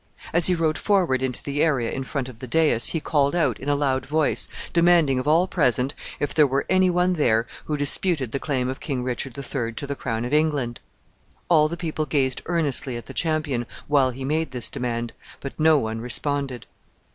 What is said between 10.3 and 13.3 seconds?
England. All the people gazed earnestly at the